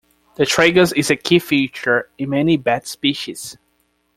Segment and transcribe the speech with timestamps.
[0.33, 3.55] The tragus is a key feature in many bat species.